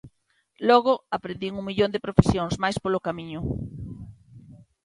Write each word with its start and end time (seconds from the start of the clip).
Logo 0.69 0.93
aprendín 1.17 1.53
un 1.59 1.67
millón 1.69 1.93
de 1.93 2.03
profesións 2.05 2.53
máis 2.63 2.77
polo 2.83 3.03
camiño. 3.07 3.41